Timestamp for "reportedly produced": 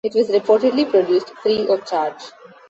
0.31-1.29